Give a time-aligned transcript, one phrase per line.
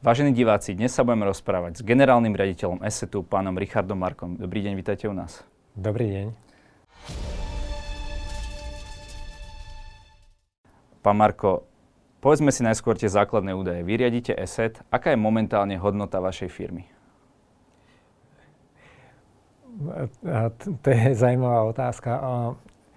[0.00, 4.32] Vážení diváci, dnes sa budeme rozprávať s generálnym riaditeľom ESETu, pánom Richardom Markom.
[4.32, 5.44] Dobrý deň, vítajte u nás.
[5.76, 6.26] Dobrý deň.
[11.04, 11.68] Pán Marko,
[12.24, 13.84] povedzme si najskôr tie základné údaje.
[13.84, 14.80] Vy riadite ESET.
[14.88, 16.88] Aká je momentálne hodnota vašej firmy?
[20.80, 22.08] To je zaujímavá otázka.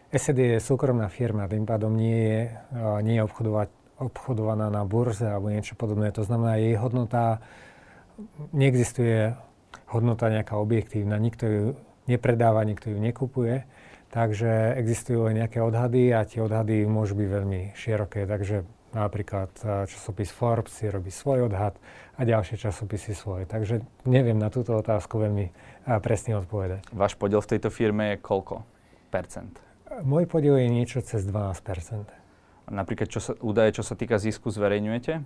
[0.07, 2.39] ESET je súkromná firma, tým pádom nie je,
[3.03, 6.11] nie je obchodovať obchodovaná na burze alebo niečo podobné.
[6.11, 7.39] To znamená, jej hodnota,
[8.51, 9.33] neexistuje
[9.89, 11.63] hodnota nejaká objektívna, nikto ju
[12.05, 13.63] nepredáva, nikto ju nekupuje.
[14.13, 18.29] Takže existujú aj nejaké odhady a tie odhady môžu byť veľmi široké.
[18.29, 18.61] Takže
[18.93, 21.73] napríklad e, časopis Forbes si robí svoj odhad
[22.13, 23.49] a ďalšie časopisy svoje.
[23.49, 25.51] Takže neviem na túto otázku veľmi e,
[25.97, 26.93] presne odpovedať.
[26.93, 28.61] Váš podiel v tejto firme je koľko
[29.09, 29.57] percent?
[30.05, 31.33] Môj podiel je niečo cez 12
[31.65, 32.07] percent.
[32.71, 35.23] Napríklad čo sa, údaje, čo sa týka zisku, zverejňujete?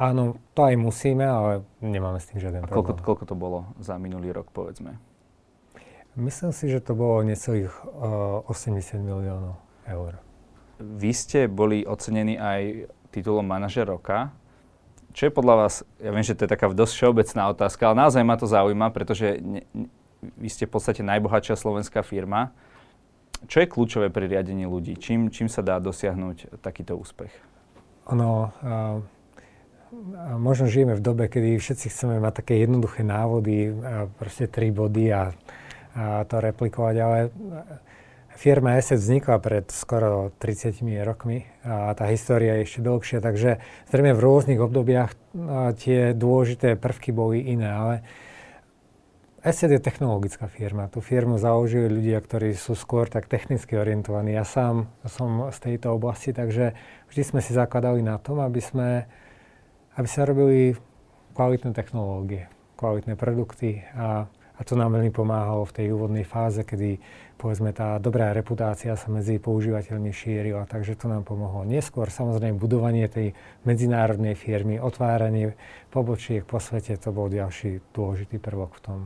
[0.00, 2.96] Áno, to aj musíme, ale nemáme s tým žiaden problém.
[2.96, 4.96] Koľko, koľko to bolo za minulý rok, povedzme?
[6.16, 9.56] Myslím si, že to bolo necelých uh, 80 miliónov
[9.88, 10.20] eur.
[10.80, 14.32] Vy ste boli ocenení aj titulom manažer roka.
[15.12, 18.24] Čo je podľa vás, ja viem, že to je taká dosť všeobecná otázka, ale naozaj
[18.24, 19.88] ma to zaujíma, pretože ne, ne,
[20.40, 22.56] vy ste v podstate najbohatšia slovenská firma.
[23.46, 24.94] Čo je kľúčové pri riadení ľudí?
[24.98, 27.32] Čím, čím sa dá dosiahnuť takýto úspech?
[28.10, 28.98] Ono, uh,
[30.38, 35.12] možno žijeme v dobe, kedy všetci chceme mať také jednoduché návody, a proste tri body
[35.12, 35.34] a,
[35.94, 37.18] a to replikovať, ale
[38.42, 43.60] firma ESET vznikla pred skoro 30 rokmi a tá história je ešte dlhšia, takže
[43.92, 45.12] zrejme v rôznych obdobiach
[45.78, 47.94] tie dôležité prvky boli iné, ale
[49.42, 50.86] ESET je technologická firma.
[50.86, 54.38] Tú firmu založili ľudia, ktorí sú skôr tak technicky orientovaní.
[54.38, 56.78] Ja sám som z tejto oblasti, takže
[57.10, 59.10] vždy sme si zakladali na tom, aby sme,
[59.98, 60.78] aby sa robili
[61.34, 62.46] kvalitné technológie,
[62.78, 67.02] kvalitné produkty a, a to nám veľmi pomáhalo v tej úvodnej fáze, kedy
[67.34, 71.66] povedzme tá dobrá reputácia sa medzi používateľmi šírila, takže to nám pomohlo.
[71.66, 73.34] Neskôr samozrejme budovanie tej
[73.66, 75.58] medzinárodnej firmy, otváranie
[75.90, 79.00] pobočiek po svete, to bol ďalší dôležitý prvok v tom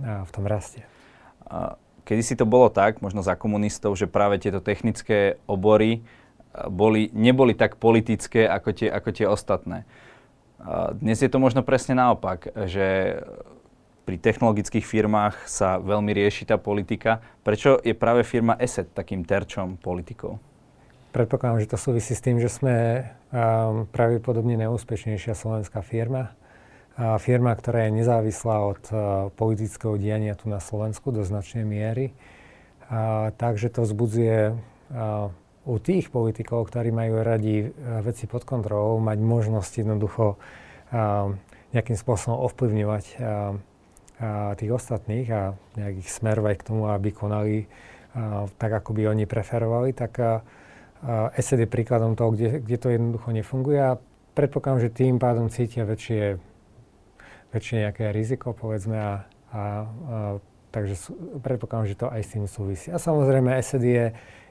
[0.00, 0.84] v tom raste.
[2.02, 6.02] Kedy si to bolo tak, možno za komunistov, že práve tieto technické obory
[6.68, 9.88] boli, neboli tak politické ako tie, ako tie ostatné.
[10.98, 13.18] Dnes je to možno presne naopak, že
[14.02, 17.22] pri technologických firmách sa veľmi rieši tá politika.
[17.46, 20.42] Prečo je práve firma ESET takým terčom politikov?
[21.14, 26.34] Predpokladám, že to súvisí s tým, že sme um, pravdepodobne neúspešnejšia slovenská firma
[26.96, 28.98] firma, ktorá je nezávislá od uh,
[29.32, 32.12] politického diania tu na Slovensku do značnej miery.
[32.92, 35.32] A, takže to vzbudzuje uh,
[35.64, 40.36] u tých politikov, ktorí majú radi uh, veci pod kontrolou, mať možnosť jednoducho
[41.72, 43.16] nejakým spôsobom ovplyvňovať
[44.60, 47.64] tých ostatných a nejak ich smerovať k tomu, aby konali
[48.60, 50.20] tak, ako by oni preferovali, tak
[51.32, 53.96] ESED je príkladom toho, kde, kde to jednoducho nefunguje a
[54.36, 56.36] predpokladám, že tým pádom cítia väčšie
[57.52, 59.12] väčšie nejaké riziko, povedzme, a, a,
[59.52, 59.62] a
[60.72, 61.10] takže sú,
[61.44, 62.88] predpokladám, že to aj s tým súvisí.
[62.88, 64.06] A samozrejme, SED je,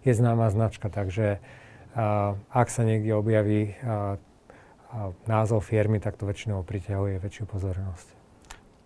[0.06, 1.42] je známa značka, takže
[1.98, 4.22] a, ak sa niekde objaví a,
[4.94, 8.08] a názov firmy, tak to väčšinou priťahuje väčšiu pozornosť.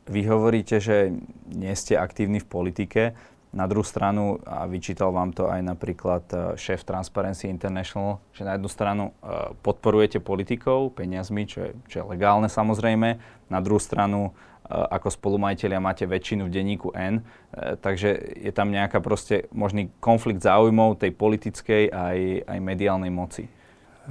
[0.06, 1.12] Vy hovoríte, že
[1.50, 3.18] nie ste aktívni v politike.
[3.56, 8.60] Na druhú stranu, a vyčítal vám to aj napríklad e, šéf Transparency International, že na
[8.60, 13.16] jednu stranu e, podporujete politikov peniazmi, čo je, čo je legálne samozrejme,
[13.48, 14.36] na druhú stranu
[14.68, 17.24] e, ako spolumajiteľia máte väčšinu v denníku N,
[17.56, 22.20] takže je tam nejaká proste možný konflikt záujmov tej politickej aj,
[22.52, 23.48] aj mediálnej moci.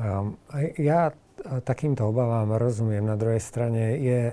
[0.00, 0.40] Um,
[0.80, 1.12] ja
[1.68, 3.04] takýmto obavám rozumiem.
[3.04, 4.32] Na druhej strane je,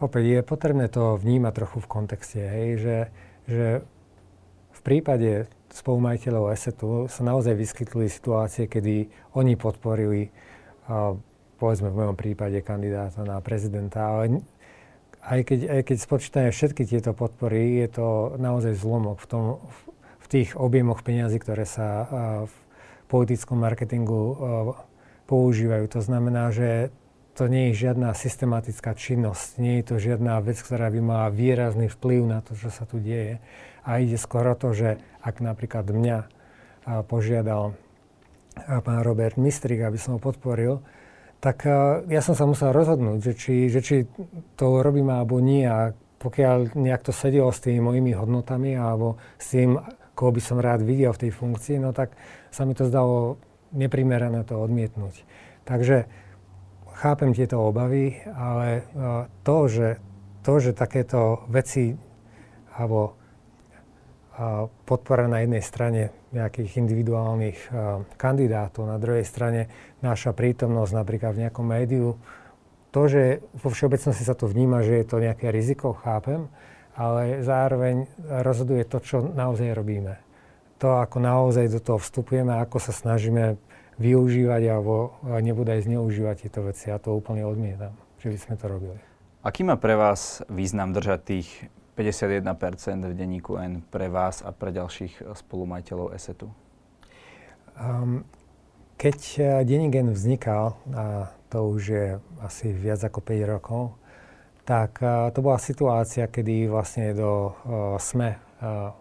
[0.00, 2.96] opäť je potrebné to vnímať trochu v kontexte, hej, že
[3.50, 3.82] že
[4.70, 10.30] v prípade spolumajiteľov ESETu sa naozaj vyskytli situácie, kedy oni podporili,
[11.58, 14.42] povedzme v mojom prípade kandidáta na prezidenta, ale
[15.20, 18.08] aj keď, aj keď spočítame všetky tieto podpory, je to
[18.40, 19.44] naozaj zlomok v, tom,
[19.94, 22.08] v tých objemoch peňazí, ktoré sa
[22.48, 22.54] v
[23.10, 24.38] politickom marketingu
[25.28, 25.84] používajú.
[25.92, 26.94] To znamená, že
[27.40, 31.88] to nie je žiadna systematická činnosť, nie je to žiadna vec, ktorá by mala výrazný
[31.88, 33.40] vplyv na to, čo sa tu deje.
[33.80, 36.28] A ide skoro to, že ak napríklad mňa
[37.08, 37.72] požiadal
[38.60, 40.84] pán Robert Mistrik, aby som ho podporil,
[41.40, 41.64] tak
[42.12, 44.04] ja som sa musel rozhodnúť, že či, že či
[44.60, 45.64] to robím alebo nie.
[45.64, 49.80] A pokiaľ nejak to sedelo s tými mojimi hodnotami alebo s tým,
[50.12, 52.12] koho by som rád videl v tej funkcii, no tak
[52.52, 53.40] sa mi to zdalo
[53.72, 55.24] neprimerané to odmietnúť.
[55.64, 56.04] Takže
[57.00, 58.84] chápem tieto obavy, ale
[59.40, 59.96] to, že,
[60.44, 61.96] to, že takéto veci
[62.76, 63.16] alebo
[64.84, 66.02] podpora na jednej strane
[66.32, 67.58] nejakých individuálnych
[68.16, 69.68] kandidátov, na druhej strane
[70.04, 72.20] naša prítomnosť napríklad v nejakom médiu,
[72.90, 73.22] to, že
[73.54, 76.50] vo všeobecnosti sa to vníma, že je to nejaké riziko, chápem,
[76.96, 78.08] ale zároveň
[78.42, 80.18] rozhoduje to, čo naozaj robíme.
[80.80, 83.60] To, ako naozaj do toho vstupujeme, ako sa snažíme
[84.00, 86.88] využívať alebo nebude aj zneužívať tieto veci.
[86.88, 88.98] Ja to úplne odmietam, že by sme to robili.
[89.44, 91.48] Aký má pre vás význam držať tých
[91.96, 96.48] 51% v denníku N pre vás a pre ďalších spolumajiteľov ESETu?
[97.76, 98.24] Um,
[99.00, 102.06] keď eh, denník N vznikal, a to už je
[102.44, 103.82] asi viac ako 5 rokov,
[104.68, 108.94] tak uh, to bola situácia, kedy vlastne do uh, SME uh,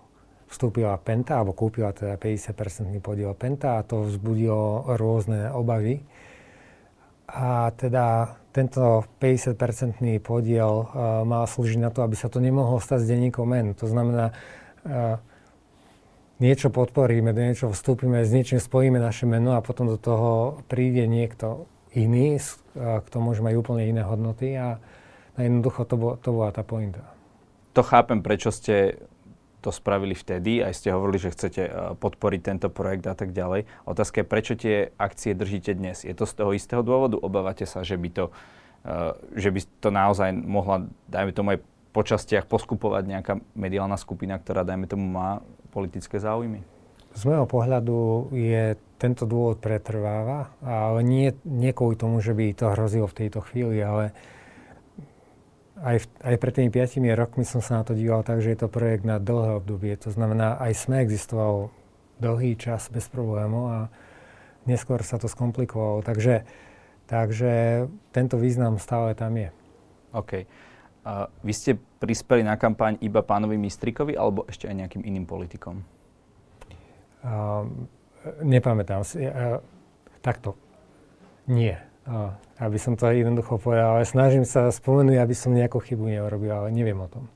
[0.49, 6.01] vstúpila Penta, alebo kúpila teda 50% podiel Penta a to vzbudilo rôzne obavy.
[7.29, 13.05] A teda tento 50-percentný podiel uh, mal slúžiť na to, aby sa to nemohlo stať
[13.05, 13.77] s denníkom men.
[13.77, 15.21] To znamená, uh,
[16.41, 21.05] niečo podporíme, do niečo vstúpime, s niečím spojíme naše meno a potom do toho príde
[21.05, 24.81] niekto iný, uh, kto môže mať úplne iné hodnoty a
[25.37, 27.05] jednoducho to, bo, to bola tá pointa.
[27.77, 28.97] To chápem, prečo ste
[29.59, 33.67] to spravili vtedy, aj ste hovorili, že chcete eh, podporiť tento projekt a tak ďalej.
[33.83, 36.07] Otázka je, prečo tie akcie držíte dnes?
[36.07, 37.19] Je to z toho istého dôvodu?
[37.19, 38.25] Obávate sa, že by to,
[38.87, 41.59] eh, že by to naozaj mohla, dajme tomu aj
[41.89, 45.41] po častiach poskupovať nejaká mediálna skupina, ktorá, dajme tomu, má
[45.73, 46.61] politické záujmy?
[47.17, 52.69] Z môjho pohľadu je tento dôvod pretrváva, ale nie, nie kvôli tomu, že by to
[52.77, 54.38] hrozilo v tejto chvíli, ale uh,
[55.83, 58.59] aj, v, aj pred tými 5 rokmi som sa na to díval tak, že je
[58.59, 59.95] to projekt na dlhé obdobie.
[60.03, 61.71] To znamená, aj SME existoval
[62.19, 63.79] dlhý čas bez problémov a
[64.67, 66.03] neskôr sa to skomplikovalo.
[66.03, 66.43] Takže,
[67.07, 69.49] takže tento význam stále tam je.
[70.11, 70.31] OK.
[71.07, 75.81] A vy ste prispeli na kampaň iba pánovi Mistrikovi alebo ešte aj nejakým iným politikom?
[77.23, 77.65] Uh,
[78.43, 79.23] nepamätám si.
[79.23, 79.63] Uh,
[80.19, 80.59] takto.
[81.49, 81.88] Nie
[82.59, 86.69] aby som to jednoducho povedal, ale snažím sa spomenúť, aby som nejakú chybu neurobil, ale
[86.71, 87.27] neviem o tom.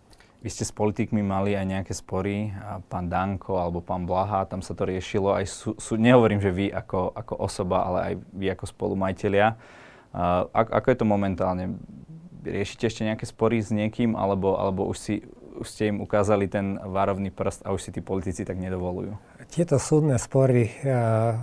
[0.44, 4.60] Vy ste s politikmi mali aj nejaké spory, a pán Danko alebo pán Blaha, tam
[4.60, 8.46] sa to riešilo aj sú, sú nehovorím, že vy ako, ako osoba, ale aj vy
[8.52, 9.56] ako spolumajiteľia.
[10.12, 11.80] Uh, ako je to momentálne?
[12.44, 15.24] Riešite ešte nejaké spory s niekým, alebo, alebo už, si,
[15.56, 19.16] už ste im ukázali ten varovný prst a už si tí politici tak nedovolujú?
[19.54, 20.74] Tieto súdne spory,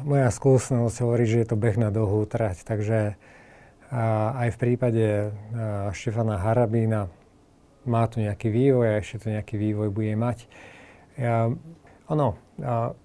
[0.02, 3.14] moja skúsenosť hovorí, že je to beh na dlhú trať, takže
[4.34, 5.30] aj v prípade
[5.94, 7.06] Štefana Harabína
[7.86, 10.50] má tu nejaký vývoj a ešte to nejaký vývoj bude mať.
[11.14, 11.54] Ja,
[12.10, 12.98] ono, a,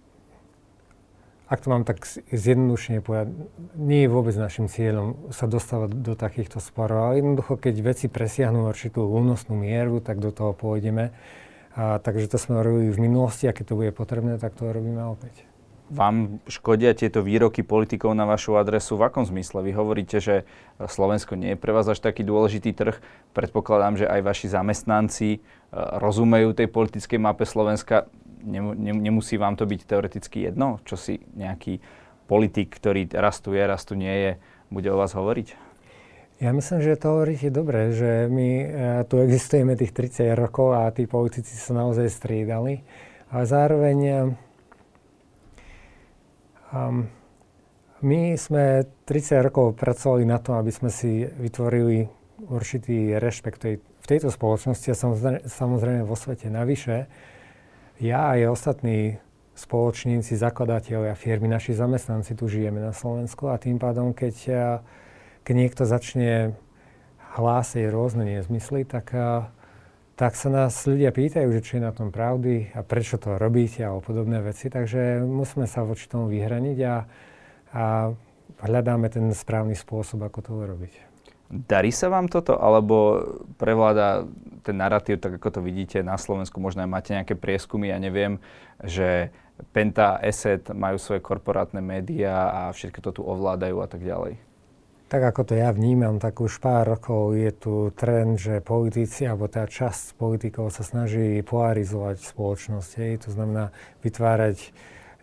[1.53, 2.01] ak to mám tak
[2.33, 3.29] zjednodušene povedať,
[3.77, 8.65] nie je vôbec našim cieľom sa dostávať do takýchto sporov, ale jednoducho, keď veci presiahnu
[8.65, 11.13] určitú únosnú mieru, tak do toho pôjdeme.
[11.75, 15.03] A, takže to sme robili v minulosti a keď to bude potrebné, tak to robíme
[15.11, 15.43] opäť
[15.89, 18.97] vám škodia tieto výroky politikov na vašu adresu?
[18.97, 19.61] V akom zmysle?
[19.61, 20.49] Vy hovoríte, že
[20.81, 22.97] Slovensko nie je pre vás až taký dôležitý trh.
[23.37, 25.39] Predpokladám, že aj vaši zamestnanci e,
[25.73, 28.09] rozumejú tej politickej mape Slovenska.
[28.45, 31.81] Nemusí vám to byť teoreticky jedno, čo si nejaký
[32.25, 34.31] politik, ktorý raz tu je, raz tu nie je,
[34.69, 35.64] bude o vás hovoriť?
[36.43, 38.65] Ja myslím, že to hovoríte dobre, že my e,
[39.07, 42.83] tu existujeme tých 30 rokov a tí politici sa naozaj striedali.
[43.31, 43.97] Ale zároveň
[46.75, 47.07] Um,
[48.03, 52.03] my sme 30 rokov pracovali na tom, aby sme si vytvorili
[52.51, 56.51] určitý rešpekt v tejto spoločnosti a samozrejme, samozrejme vo svete.
[56.51, 57.07] Navyše,
[58.03, 59.17] ja aj ostatní
[59.55, 64.35] spoločníci, zakladatelia firmy, naši zamestnanci tu žijeme na Slovensku a tým pádom, keď,
[65.45, 66.57] keď niekto začne
[67.37, 69.13] hlásiť rôzne nezmysly, tak
[70.15, 73.83] tak sa nás ľudia pýtajú, že či je na tom pravdy a prečo to robíte
[73.83, 74.71] a podobné veci.
[74.71, 76.95] Takže musíme sa voči tomu vyhraniť a,
[77.75, 77.83] a
[78.63, 80.93] hľadáme ten správny spôsob, ako to urobiť.
[81.51, 83.21] Darí sa vám toto, alebo
[83.59, 84.25] prevláda
[84.63, 88.41] ten narratív, tak ako to vidíte na Slovensku, možno aj máte nejaké prieskumy, ja neviem,
[88.81, 89.29] že
[89.75, 94.41] Penta, Eset majú svoje korporátne médiá a všetko to tu ovládajú a tak ďalej?
[95.05, 99.45] Tak ako to ja vnímam, tak už pár rokov je tu trend, že politici, alebo
[99.45, 102.91] tá časť politikov sa snaží polarizovať spoločnosť.
[102.97, 103.29] Hej.
[103.29, 103.69] To znamená
[104.01, 104.73] vytvárať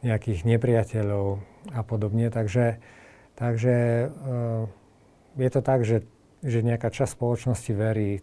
[0.07, 1.43] nejakých nepriateľov
[1.75, 2.31] a podobne.
[2.31, 2.79] Takže,
[3.35, 4.71] takže uh,
[5.35, 6.07] je to tak, že,
[6.47, 8.23] že nejaká časť spoločnosti verí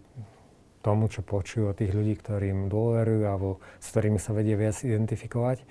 [0.79, 5.67] tomu, čo počujú od tých ľudí, ktorým dôverujú alebo s ktorými sa vedie viac identifikovať.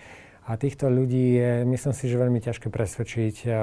[0.48, 3.56] A týchto ľudí je, myslím si, že veľmi ťažké presvedčiť uh,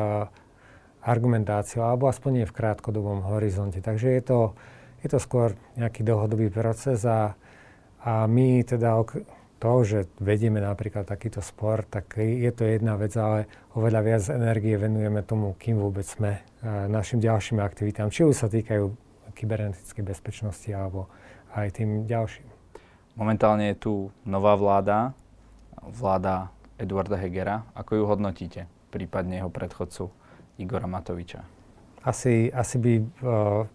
[1.06, 3.78] argumentáciou, alebo aspoň nie v krátkodobom horizonte.
[3.78, 4.40] Takže je to,
[5.06, 7.38] je to skôr nejaký dlhodobý proces a,
[8.02, 9.22] a my teda ok-
[9.56, 14.76] to, že vedieme napríklad takýto sport, tak je to jedna vec, ale oveľa viac energie
[14.76, 16.44] venujeme tomu, kým vôbec sme,
[16.92, 18.92] našim ďalším aktivitám, či už sa týkajú
[19.32, 21.08] kybernetickej bezpečnosti alebo
[21.56, 22.46] aj tým ďalším.
[23.16, 23.94] Momentálne je tu
[24.28, 25.16] nová vláda,
[25.80, 27.64] vláda Eduarda Hegera.
[27.72, 30.12] Ako ju hodnotíte, prípadne jeho predchodcu
[30.58, 31.44] Igora Matoviča?
[32.06, 33.06] Asi, asi by uh,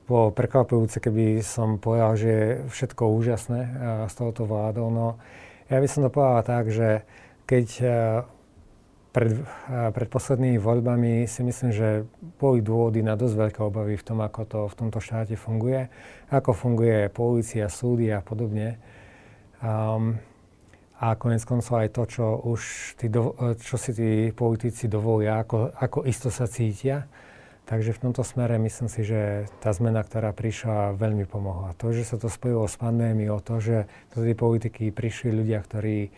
[0.07, 2.33] bolo prekvapujúce, keby som povedal, že
[2.71, 3.71] všetko úžasné uh,
[4.07, 4.87] s touto vládou.
[4.87, 5.19] No,
[5.67, 7.03] ja by som to povedal tak, že
[7.51, 7.91] keď uh,
[9.11, 9.35] pred,
[9.67, 12.07] uh, pred poslednými voľbami si myslím, že
[12.39, 15.91] boli dôvody na dosť veľké obavy v tom, ako to v tomto štáte funguje,
[16.31, 18.79] ako funguje polícia, súdy a podobne.
[19.59, 20.23] Um,
[21.01, 22.61] a konec koncov aj to, čo už
[23.01, 27.09] tí do, čo si tí politici dovolia, ako, ako isto sa cítia.
[27.65, 31.73] Takže v tomto smere myslím si, že tá zmena, ktorá prišla, veľmi pomohla.
[31.81, 36.11] To, že sa to spojilo s pandémiou, to, že do tej politiky prišli ľudia, ktorí,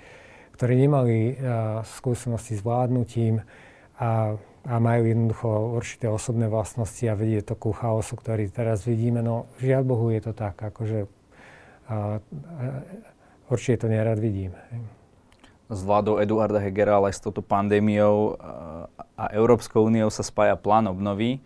[0.56, 3.44] ktorí nemali uh, skúsenosti s vládnutím
[4.00, 4.34] a,
[4.64, 9.20] a majú jednoducho určité osobné vlastnosti a vedie to ku chaosu, ktorý teraz vidíme.
[9.20, 13.11] No žiaľ Bohu je to tak, akože uh, uh,
[13.52, 14.56] určite to nerad vidím.
[15.68, 18.40] S vládou Eduarda Hegera, ale aj s touto pandémiou
[19.16, 21.44] a Európskou úniou sa spája plán obnovy,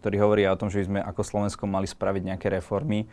[0.00, 3.08] ktorý hovorí o tom, že by sme ako Slovensko mali spraviť nejaké reformy.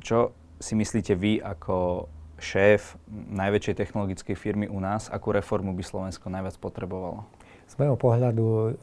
[0.00, 3.00] Čo si myslíte vy ako šéf
[3.32, 7.24] najväčšej technologickej firmy u nás, akú reformu by Slovensko najviac potrebovalo?
[7.64, 8.76] Z môjho pohľadu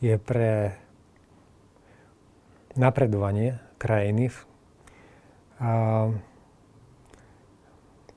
[0.00, 0.80] je pre
[2.74, 4.32] napredovanie krajiny
[5.60, 6.08] a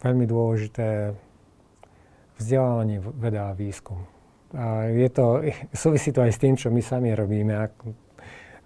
[0.01, 1.17] veľmi dôležité
[2.37, 4.05] vzdelávanie, veda a výskum.
[4.53, 5.43] A je to,
[5.83, 7.53] súvisí to aj s tým, čo my sami robíme.
[7.57, 7.65] A,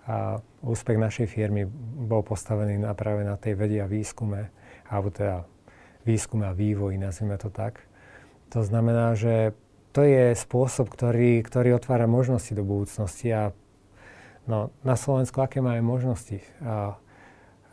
[0.07, 0.15] a
[0.61, 1.65] úspech našej firmy
[2.05, 4.53] bol postavený na, práve na tej vede a výskume,
[4.89, 5.45] alebo teda
[6.05, 7.81] výskume a vývoji, nazvime to tak.
[8.51, 9.55] To znamená, že
[9.91, 13.43] to je spôsob, ktorý, ktorý otvára možnosti do budúcnosti a
[14.47, 16.39] no, na Slovensku aké máme možnosti?
[16.63, 16.95] A,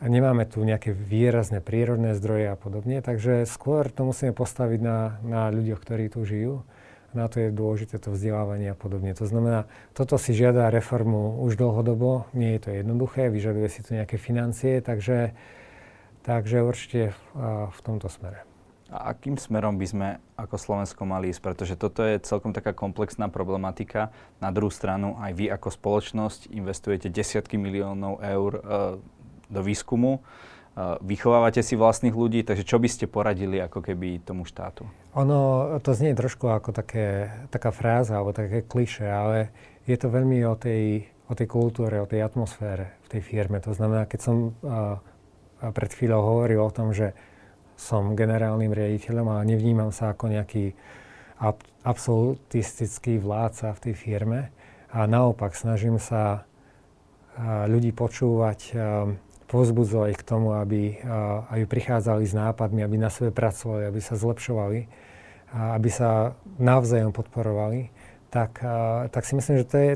[0.03, 5.41] nemáme tu nejaké výrazné prírodné zdroje a podobne, takže skôr to musíme postaviť na, na
[5.51, 6.63] ľuďoch, ktorí tu žijú.
[7.11, 9.17] Na to je dôležité to vzdelávanie a podobne.
[9.17, 9.65] To znamená,
[9.97, 14.77] toto si žiada reformu už dlhodobo, nie je to jednoduché, vyžaduje si tu nejaké financie,
[14.77, 15.33] takže,
[16.21, 17.17] takže určite
[17.73, 18.45] v tomto smere.
[18.89, 21.45] A akým smerom by sme ako Slovensko mali ísť?
[21.45, 24.09] Pretože toto je celkom taká komplexná problematika.
[24.41, 28.61] Na druhú stranu aj vy ako spoločnosť investujete desiatky miliónov eur e,
[29.49, 30.21] do výskumu.
[31.03, 34.87] Vychovávate si vlastných ľudí, takže čo by ste poradili ako keby tomu štátu?
[35.11, 39.51] Ono to znie trošku ako také, taká fráza alebo také kliše, ale
[39.83, 43.59] je to veľmi o tej, o tej kultúre, o tej atmosfére v tej firme.
[43.59, 45.03] To znamená, keď som a,
[45.59, 47.11] pred chvíľou hovoril o tom, že
[47.75, 50.79] som generálnym riaditeľom a nevnímam sa ako nejaký
[51.43, 54.39] ab, absolutistický vládca v tej firme
[54.95, 56.47] a naopak snažím sa
[57.35, 58.71] a, ľudí počúvať a,
[59.49, 61.01] povzbudzovať k tomu, aby,
[61.49, 64.79] aby prichádzali s nápadmi, aby na sebe pracovali, aby sa zlepšovali,
[65.73, 67.89] aby sa navzájom podporovali,
[68.29, 68.61] tak,
[69.09, 69.91] tak si myslím, že to, je,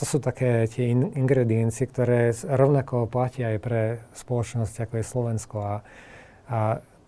[0.00, 3.82] to sú také tie in, ingrediencie, ktoré rovnako platia aj pre
[4.16, 5.56] spoločnosť, ako je Slovensko.
[5.60, 5.74] A,
[6.48, 6.58] a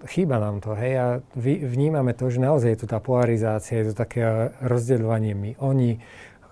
[0.05, 3.97] chýba nám to, hej, a vy, vnímame to, že naozaj je tu tá polarizácia, je
[3.97, 6.05] to také rozdeľovanie my, oni,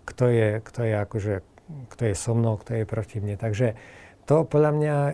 [0.08, 1.34] kto je, kto je akože,
[1.92, 3.36] kto je so mnou, kto je proti mne.
[3.36, 3.76] Takže
[4.24, 5.12] to podľa mňa e,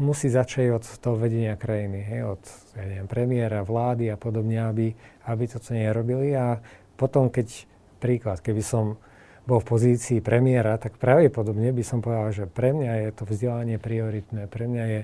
[0.00, 2.42] musí začať od toho vedenia krajiny, hej, od
[2.76, 4.92] ja neviem, premiéra, vlády a podobne, aby,
[5.28, 6.34] aby to nerobili.
[6.36, 6.58] A
[6.96, 7.68] potom, keď
[8.02, 8.98] príklad, keby som
[9.42, 13.76] bol v pozícii premiéra, tak pravdepodobne by som povedal, že pre mňa je to vzdelanie
[13.78, 15.00] prioritné, pre mňa je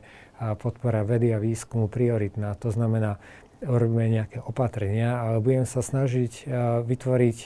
[0.63, 2.55] podpora vedy a výskumu prioritná.
[2.63, 3.19] To znamená,
[3.59, 6.47] robíme nejaké opatrenia, ale budem sa snažiť
[6.87, 7.39] vytvoriť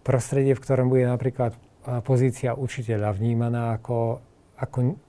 [0.00, 1.52] prostredie, v ktorom bude napríklad
[2.04, 4.20] pozícia učiteľa vnímaná ako,
[4.60, 5.00] ako,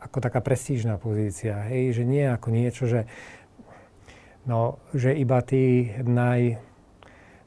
[0.00, 1.60] ako taká prestížna pozícia.
[1.68, 2.00] Hej?
[2.00, 3.04] Že nie ako niečo, že,
[4.48, 6.56] no, že iba tí naj,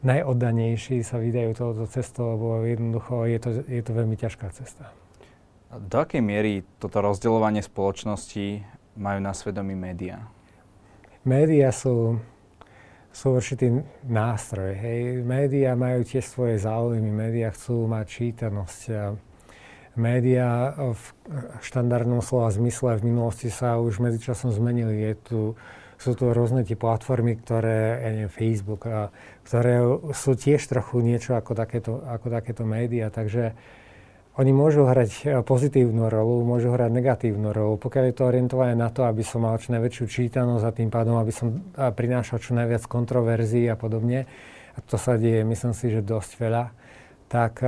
[0.06, 4.94] najoddanejší sa vydajú touto cestou, lebo jednoducho je to, je to veľmi ťažká cesta.
[5.68, 8.64] Do akej miery toto rozdeľovanie spoločnosti
[8.96, 10.24] majú na svedomí médiá?
[11.28, 12.24] Média sú
[13.18, 14.78] sú určitý nástroj.
[14.78, 15.26] Hej.
[15.26, 18.82] Média majú tiež svoje záujmy, média chcú mať čítanosť.
[19.98, 21.04] Média v
[21.66, 25.02] štandardnom slova zmysle v minulosti sa už medzičasom zmenili.
[25.02, 25.40] Je tu
[25.98, 29.10] sú tu rôzne tie platformy, ktoré, ja neviem, Facebook, a,
[29.50, 29.82] ktoré
[30.14, 33.58] sú tiež trochu niečo ako takéto, ako takéto médiá, takže
[34.38, 37.82] oni môžu hrať e, pozitívnu rolu, môžu hrať negatívnu rolu.
[37.82, 41.18] Pokiaľ je to orientované na to, aby som mal čo najväčšiu čítanosť a tým pádom,
[41.18, 44.30] aby som prinášal čo najviac kontroverzií a podobne,
[44.78, 46.70] a to sa deje, myslím si, že dosť veľa,
[47.34, 47.66] tak,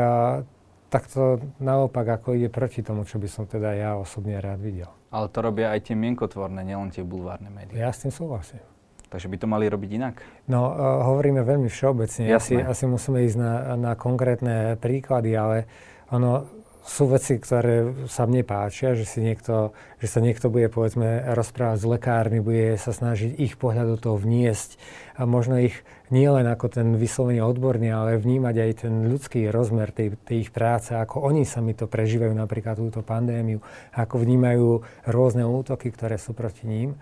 [0.93, 4.93] tak to naopak ako ide proti tomu, čo by som teda ja osobne rád videl.
[5.09, 7.89] Ale to robia aj tie mienkotvorné, nielen tie bulvárne médiá.
[7.89, 8.61] Ja s tým súhlasím.
[9.09, 10.21] Takže by to mali robiť inak?
[10.45, 12.29] No, uh, hovoríme veľmi všeobecne.
[12.29, 15.65] Asi, asi musíme ísť na, na konkrétne príklady, ale
[16.13, 16.45] ono,
[16.89, 21.77] sú veci, ktoré sa mne páčia, že, si niekto, že sa niekto bude povedzme rozprávať
[21.77, 24.81] s lekármi, bude sa snažiť ich pohľad do toho vniesť
[25.13, 25.77] a možno ich
[26.09, 30.97] nielen ako ten vyslovene odborný, ale vnímať aj ten ľudský rozmer tej, tej ich práce,
[30.97, 33.61] ako oni sami to prežívajú napríklad túto pandémiu,
[33.93, 36.97] ako vnímajú rôzne útoky, ktoré sú proti ním.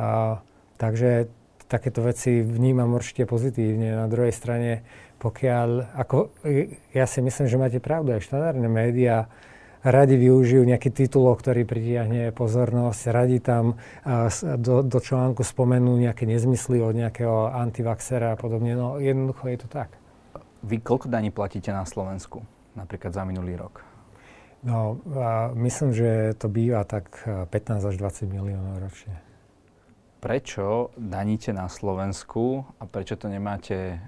[0.00, 0.40] A,
[0.80, 1.28] takže
[1.68, 3.92] takéto veci vnímam určite pozitívne.
[3.92, 4.80] Na druhej strane
[5.18, 6.30] pokiaľ, ako,
[6.94, 9.26] ja si myslím, že máte pravdu, aj štandardné médiá
[9.82, 13.78] radi využijú nejaký titulok, ktorý pritiahne pozornosť, radi tam
[14.58, 18.74] do, do článku spomenú nejaké nezmysly od nejakého antivaxera a podobne.
[18.74, 19.94] No jednoducho je to tak.
[20.66, 22.42] Vy koľko daní platíte na Slovensku,
[22.74, 23.86] napríklad za minulý rok?
[24.66, 29.14] No, a myslím, že to býva tak 15 až 20 miliónov ročne.
[30.18, 34.02] Prečo daníte na Slovensku a prečo to nemáte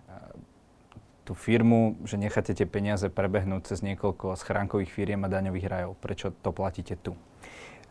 [1.30, 5.94] tú firmu, že necháte tie peniaze prebehnúť cez niekoľko schránkových firiem a daňových rajov.
[6.02, 7.14] Prečo to platíte tu?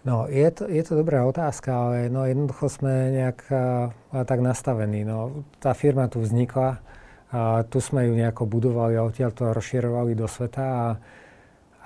[0.04, 3.56] No, je to, je to dobrá otázka, ale no, jednoducho sme nejak a,
[4.12, 5.08] a, tak nastavení.
[5.08, 6.84] No, tá firma tu vznikla,
[7.32, 10.88] a tu sme ju nejako budovali a odtiaľ to rozširovali do sveta a,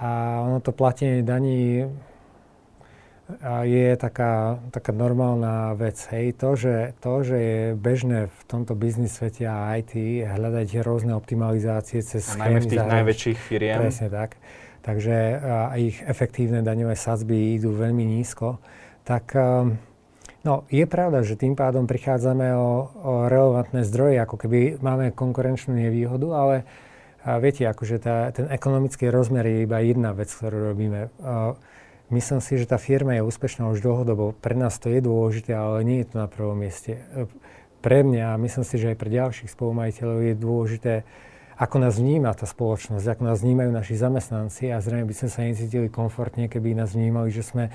[0.02, 0.10] a
[0.42, 1.86] ono to platenie daní
[3.64, 5.96] je taká, taká normálna vec.
[6.12, 6.36] Hej.
[6.44, 9.96] To, že, to, že je bežné v tomto biznis svete a IT
[10.28, 12.60] hľadať rôzne optimalizácie cez schémy.
[12.60, 13.80] Najmä v tých najväčších firiem.
[13.80, 14.36] Presne tak.
[14.84, 18.60] Takže a ich efektívne daňové sadzby idú veľmi nízko.
[19.08, 19.80] Tak um,
[20.44, 25.72] no, je pravda, že tým pádom prichádzame o, o relevantné zdroje, ako keby máme konkurenčnú
[25.80, 26.56] nevýhodu, ale
[27.24, 31.08] a viete, akože tá, ten ekonomický rozmer je iba jedna vec, ktorú robíme.
[31.24, 31.56] Uh,
[32.12, 34.36] Myslím si, že tá firma je úspešná už dlhodobo.
[34.38, 37.00] Pre nás to je dôležité, ale nie je to na prvom mieste.
[37.84, 40.94] Pre mňa a myslím si, že aj pre ďalších spolumajiteľov je dôležité,
[41.54, 45.40] ako nás vníma tá spoločnosť, ako nás vnímajú naši zamestnanci a zrejme by sme sa
[45.46, 47.70] necítili komfortne, keby nás vnímali, že sme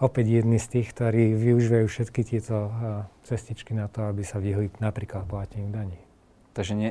[0.00, 2.72] opäť jedni z tých, ktorí využívajú všetky tieto
[3.22, 6.00] cestičky na to, aby sa vyhli napríklad plateniu daní.
[6.56, 6.90] Takže ne,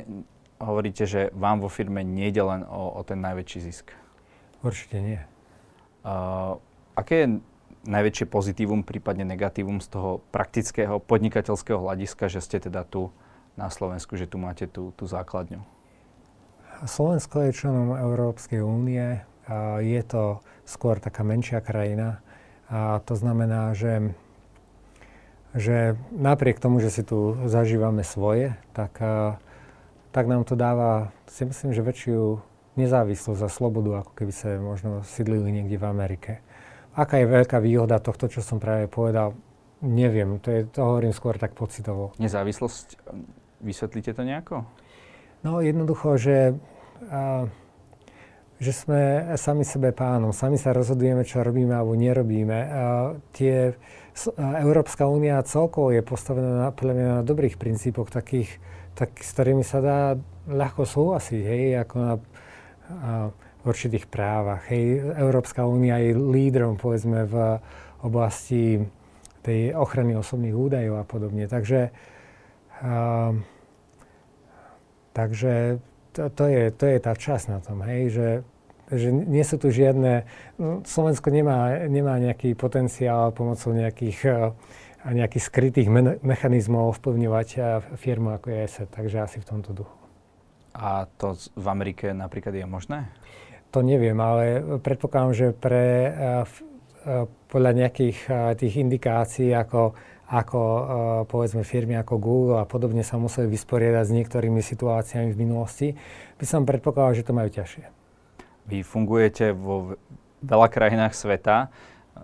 [0.62, 3.92] hovoríte, že vám vo firme nejde len o, o ten najväčší zisk?
[4.62, 5.20] Určite nie.
[6.00, 6.56] Uh,
[7.00, 7.40] Aké je
[7.88, 13.08] najväčšie pozitívum, prípadne negatívum z toho praktického podnikateľského hľadiska, že ste teda tu
[13.56, 15.64] na Slovensku, že tu máte tú, tú základňu?
[16.84, 19.24] Slovensko je členom Európskej únie.
[19.80, 22.20] Je to skôr taká menšia krajina.
[22.68, 24.12] A to znamená, že,
[25.56, 29.00] že napriek tomu, že si tu zažívame svoje, tak,
[30.12, 32.44] tak nám to dáva, si myslím, že väčšiu
[32.76, 36.32] nezávislosť a slobodu, ako keby sa možno sídlili niekde v Amerike.
[36.90, 39.38] Aká je veľká výhoda tohto, čo som práve povedal,
[39.80, 40.42] neviem.
[40.42, 42.12] To, je, to hovorím skôr tak pocitovo.
[42.18, 42.98] Nezávislosť,
[43.62, 44.66] vysvetlíte to nejako?
[45.46, 46.58] No jednoducho, že,
[47.08, 47.48] a,
[48.60, 52.58] že sme sami sebe pánom, sami sa rozhodujeme, čo robíme alebo nerobíme.
[52.58, 52.84] A,
[53.32, 53.72] tie,
[54.36, 58.60] a Európska únia celkovo je postavená na, na dobrých princípoch, takých,
[58.98, 60.00] tak, s ktorými sa dá
[60.50, 62.18] ľahko súhlasiť, hej, ako na, a,
[63.60, 64.64] v určitých právach.
[64.72, 67.60] Hej, Európska únia je lídrom, povedzme, v
[68.00, 68.80] oblasti
[69.44, 71.44] tej ochrany osobných údajov a podobne.
[71.48, 71.92] Takže,
[72.84, 73.32] uh,
[75.12, 75.80] takže
[76.12, 78.28] to, to, je, to je tá časť na tom, hej, že,
[78.92, 80.24] že nie sú tu žiadne...
[80.56, 84.52] No, Slovensko nemá, nemá nejaký potenciál pomocou nejakých, uh,
[85.08, 87.48] nejakých skrytých me- mechanizmov ovplyvňovať
[87.96, 89.96] firmu ako je ESET, takže asi v tomto duchu.
[90.76, 93.10] A to v Amerike napríklad je možné?
[93.70, 96.12] To neviem, ale predpokladám, že pre, eh,
[97.06, 99.94] eh, podľa nejakých eh, tých indikácií, ako,
[100.30, 100.60] ako
[101.26, 105.88] povedzme firmy ako Google a podobne sa museli vysporiadať s niektorými situáciami v minulosti,
[106.38, 107.82] by som predpokladal, že to majú ťažšie.
[108.70, 109.98] Vy fungujete vo
[110.38, 111.74] veľa krajinách sveta,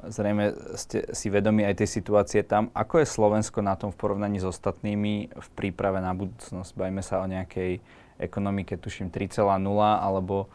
[0.07, 2.71] zrejme ste si vedomi aj tej situácie tam.
[2.79, 6.79] Ako je Slovensko na tom v porovnaní s ostatnými v príprave na budúcnosť?
[6.79, 7.83] Bajme sa o nejakej
[8.23, 9.43] ekonomike, tuším 3,0
[9.81, 10.47] alebo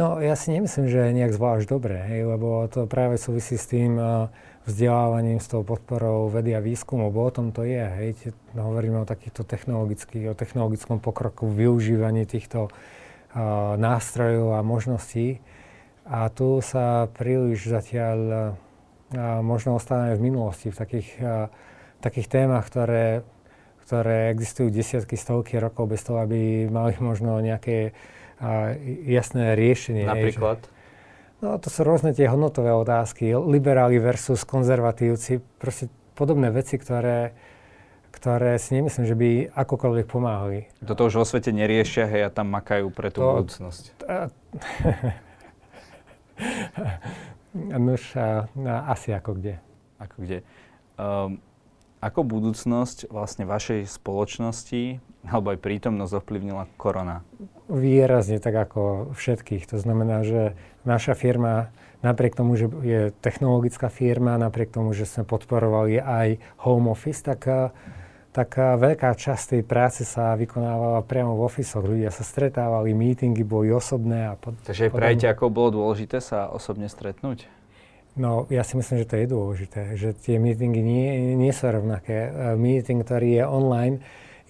[0.00, 3.68] No, ja si nemyslím, že je nejak zvlášť dobré, hej, lebo to práve súvisí s
[3.68, 4.32] tým uh,
[4.64, 7.82] vzdelávaním, s tou podporou vedy a výskumu, bo o tom to je.
[7.82, 8.32] Hej.
[8.56, 15.44] Hovoríme o takýchto technologických, o technologickom pokroku, využívaní týchto uh, nástrojov a možností.
[16.08, 18.40] A tu sa príliš zatiaľ uh,
[19.44, 21.52] možno ostávame v minulosti, v takých, uh,
[22.00, 23.28] takých témach, ktoré,
[23.84, 28.21] ktoré existujú desiatky, stovky rokov bez toho, aby mali možno nejaké a
[29.06, 30.04] jasné riešenie.
[30.04, 30.66] Napríklad?
[30.66, 30.70] Že,
[31.42, 35.86] no to sú rôzne tie hodnotové otázky, liberáli versus konzervatívci, proste
[36.18, 37.32] podobné veci, ktoré,
[38.10, 40.66] ktoré si nemyslím, že by akokoľvek pomáhali.
[40.82, 43.84] Toto už vo svete neriešia, hej, a tam makajú pre tú to, budúcnosť.
[47.54, 49.60] Nož, a, a, asi ako kde.
[50.00, 50.40] Ako kde.
[50.96, 51.38] Um,
[52.02, 57.22] ako budúcnosť vlastne vašej spoločnosti alebo aj prítomnosť ovplyvnila korona?
[57.70, 59.70] Výrazne tak ako všetkých.
[59.70, 61.70] To znamená, že naša firma
[62.02, 67.46] napriek tomu, že je technologická firma, napriek tomu, že sme podporovali aj home office, tak,
[68.34, 73.70] tak veľká časť tej práce sa vykonávala priamo v office Ľudia sa stretávali, meetingy boli
[73.70, 77.46] osobné a pod, Takže aj prajte, ako bolo dôležité sa osobne stretnúť?
[78.12, 82.28] No, ja si myslím, že to je dôležité, že tie meetingy nie, nie sú rovnaké.
[82.60, 83.96] Meeting, ktorý je online,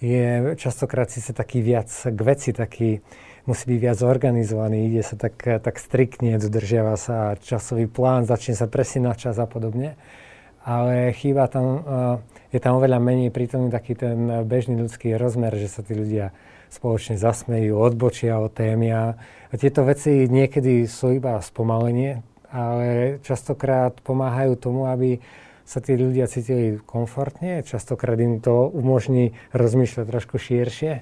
[0.03, 2.99] je častokrát sa taký viac k veci, taký
[3.47, 8.67] musí byť viac organizovaný, ide sa tak, tak striktne, dodržiava sa časový plán, začne sa
[8.67, 9.95] presínať čas a podobne.
[10.63, 15.71] Ale chýba tam, eh, je tam oveľa menej prítomný taký ten bežný ľudský rozmer, že
[15.71, 16.35] sa tí ľudia
[16.67, 19.03] spoločne zasmejú, odbočia od témy a
[19.55, 25.17] tieto veci niekedy sú iba spomalenie, ale častokrát pomáhajú tomu, aby
[25.65, 31.01] sa tí ľudia cítili komfortne, častokrát im to umožní rozmýšľať trošku širšie.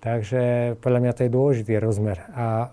[0.00, 2.22] Takže podľa mňa to je dôležitý rozmer.
[2.32, 2.72] A,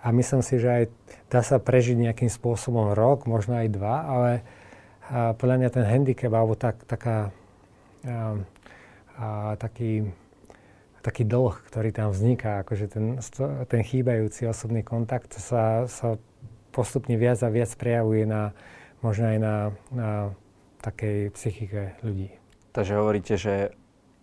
[0.00, 0.84] a myslím si, že aj
[1.28, 4.30] dá sa prežiť nejakým spôsobom rok, možno aj dva, ale
[5.08, 7.32] a podľa mňa ten handicap alebo tak, taká,
[8.04, 8.36] a,
[9.16, 9.26] a,
[9.56, 10.12] taký,
[11.00, 13.16] taký dlh, ktorý tam vzniká, akože ten,
[13.72, 16.20] ten chýbajúci osobný kontakt sa, sa
[16.78, 18.54] postupne viac a viac prejavuje na,
[19.02, 19.56] možno aj na,
[19.90, 20.10] na
[20.78, 22.30] takej psychike ľudí.
[22.70, 23.74] Takže hovoríte, že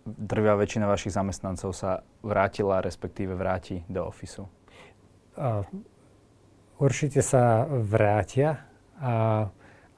[0.08, 4.48] drvia väčšina vašich zamestnancov sa vrátila, respektíve vráti do ofisu?
[5.36, 5.68] Uh,
[6.80, 8.64] určite sa vrátia
[8.96, 9.48] a,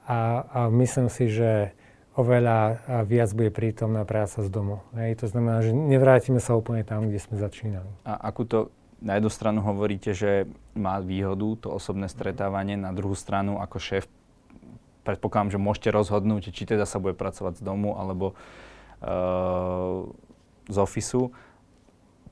[0.03, 0.17] a,
[0.51, 1.71] a myslím si, že
[2.19, 4.83] oveľa viac bude prítomná práca z domu.
[4.91, 7.87] Hej, to znamená, že nevrátime sa úplne tam, kde sme začínali.
[8.03, 13.15] A akú to na jednu stranu hovoríte, že má výhodu to osobné stretávanie, na druhú
[13.15, 14.05] stranu ako šéf
[15.07, 18.35] predpokladám, že môžete rozhodnúť, či teda sa bude pracovať z domu alebo
[19.01, 20.05] uh,
[20.69, 21.33] z ofisu.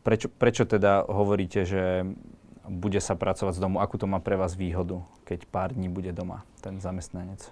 [0.06, 2.06] Prečo, prečo teda hovoríte, že
[2.68, 3.80] bude sa pracovať z domu?
[3.80, 7.50] Akú to má pre vás výhodu, keď pár dní bude doma ten zamestnanec?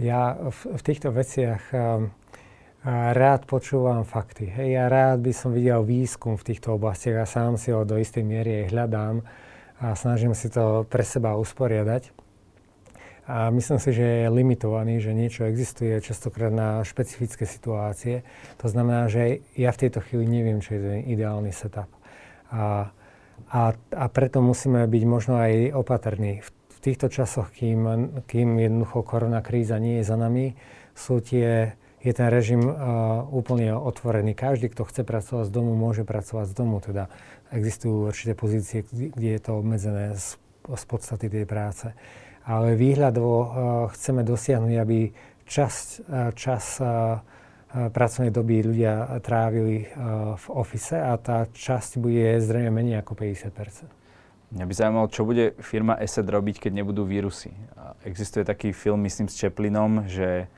[0.00, 2.08] Ja v, v týchto veciach uh,
[2.86, 4.50] rád počúvam fakty.
[4.50, 7.94] Hej, ja rád by som videl výskum v týchto oblastiach a sám si ho do
[7.94, 9.16] istej miery aj hľadám
[9.78, 12.22] a snažím si to pre seba usporiadať
[13.22, 18.26] a myslím si, že je limitovaný, že niečo existuje častokrát na špecifické situácie.
[18.58, 21.86] To znamená, že ja v tejto chvíli neviem, čo je ten ideálny setup.
[22.50, 22.90] A,
[23.46, 23.60] a,
[23.94, 26.42] a preto musíme byť možno aj opatrní.
[26.42, 30.58] V, v týchto časoch, kým, kým jednoducho korona kríza nie je za nami,
[30.98, 32.74] sú tie, je ten režim uh,
[33.30, 34.34] úplne otvorený.
[34.34, 36.82] Každý, kto chce pracovať z domu, môže pracovať z domu.
[36.82, 37.06] Teda
[37.54, 40.36] existujú určité pozície, kde je to obmedzené z,
[40.66, 41.94] z podstaty tej práce
[42.42, 43.48] ale výhľadovo uh,
[43.94, 44.98] chceme dosiahnuť, aby
[45.46, 47.22] časť, uh, čas uh,
[47.72, 49.88] pracovnej doby ľudia trávili
[50.36, 53.48] v ofise a tá časť bude zrejme menej ako 50
[54.52, 57.56] Mňa by zaujímalo, čo bude firma ESET robiť, keď nebudú vírusy.
[58.04, 60.52] Existuje taký film, myslím, s Čeplinom, že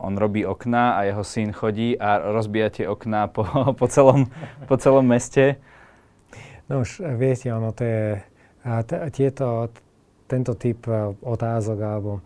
[0.00, 3.44] on robí okná a jeho syn chodí a rozbíja tie okná po,
[3.78, 4.26] po, celom,
[4.66, 5.60] po celom meste.
[6.70, 8.04] No už viete, ono to je,
[9.12, 9.68] tieto,
[10.24, 12.24] tento typ e, otázok alebo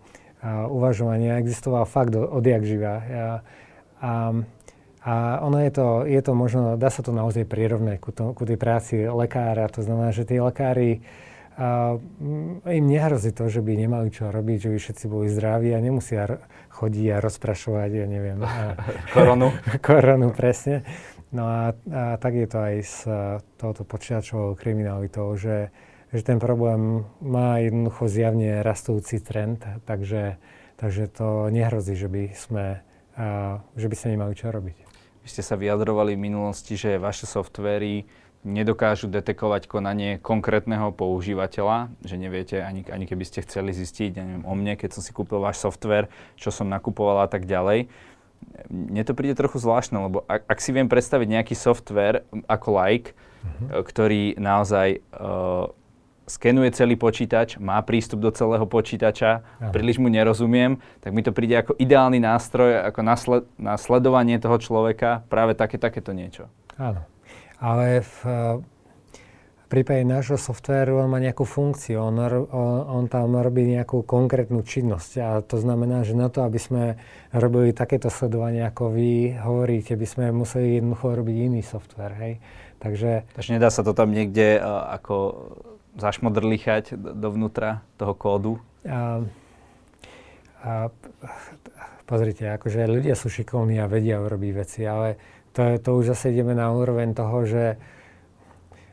[0.70, 2.94] uvažovania existoval fakt odjak živa.
[2.94, 3.02] A,
[3.98, 4.12] a,
[5.02, 8.58] a ono je to, je to možno, dá sa to naozaj prirovnať ku, ku tej
[8.60, 9.66] práci lekára.
[9.74, 11.02] To znamená, že tí lekári
[11.56, 11.96] a
[12.68, 16.44] im nehrozí to, že by nemali čo robiť, že by všetci boli zdraví a nemusia
[16.68, 18.38] chodiť a rozprašovať, ja neviem.
[18.44, 18.76] A,
[19.16, 19.48] koronu.
[19.86, 20.84] koronu, presne.
[21.32, 22.96] No a, a tak je to aj s
[23.56, 25.72] touto počiačovou kriminalitou, že
[26.14, 30.38] že ten problém má jednoducho zjavne rastúci trend, takže,
[30.78, 32.66] takže to nehrozí, že by sme,
[33.18, 34.76] uh, že by sme nemali čo robiť.
[35.26, 38.06] Vy ste sa vyjadrovali v minulosti, že vaše softvery
[38.46, 44.46] nedokážu detekovať konanie konkrétneho používateľa, že neviete, ani, ani keby ste chceli zistiť, ja neviem,
[44.46, 46.06] o mne, keď som si kúpil váš software,
[46.38, 47.90] čo som nakupoval a tak ďalej.
[48.70, 53.12] Mne to príde trochu zvláštne, lebo ak, ak si viem predstaviť nejaký software ako like,
[53.12, 53.82] uh-huh.
[53.82, 55.66] ktorý naozaj uh,
[56.30, 59.74] skenuje celý počítač, má prístup do celého počítača, uh-huh.
[59.74, 64.38] príliš mu nerozumiem, tak mi to príde ako ideálny nástroj, ako na, sled- na sledovanie
[64.38, 66.46] toho človeka, práve také, takéto niečo.
[66.78, 67.15] Áno
[67.60, 68.16] ale v,
[69.66, 75.12] prípade nášho softvéru on má nejakú funkciu, on, on, on tam robí nejakú konkrétnu činnosť
[75.18, 76.84] a to znamená, že na to, aby sme
[77.34, 82.34] robili takéto sledovanie, ako vy hovoríte, by sme museli jednoducho robiť iný software, hej.
[82.78, 85.16] Takže, Takže nedá sa to tam niekde uh, ako
[85.96, 88.52] zašmodrlichať dovnútra toho kódu?
[88.86, 89.24] A,
[90.62, 90.72] a,
[92.06, 95.16] pozrite, akože ľudia sú šikovní a vedia urobiť veci, ale
[95.56, 97.80] to, to už zase ideme na úroveň toho, že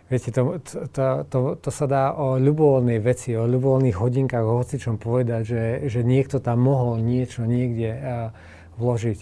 [0.07, 4.95] viete, to, to, to, to sa dá o ľubovoľnej veci, o ľubovoľných hodinkách, o hocičom
[4.95, 8.03] povedať, že, že niekto tam mohol niečo niekde uh,
[8.79, 9.19] vložiť.